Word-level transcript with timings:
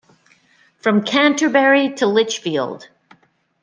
"From 0.77 1.03
Canterbury 1.03 1.93
to 1.97 2.07
Lichfield". 2.07 2.89